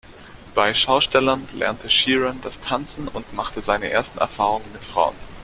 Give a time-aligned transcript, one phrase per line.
[0.55, 5.13] Bei Schaustellern lernte "Sheeran" das Tanzen und machte seine ersten Erfahrungen mit Frauen.